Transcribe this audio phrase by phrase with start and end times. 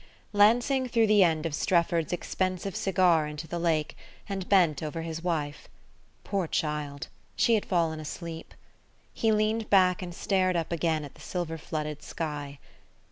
[0.33, 3.95] LANSING threw the end of Strefford's expensive cigar into the lake,
[4.27, 5.69] and bent over his wife.
[6.23, 7.07] Poor child!
[7.35, 8.55] She had fallen asleep....
[9.13, 12.57] He leaned back and stared up again at the silver flooded sky.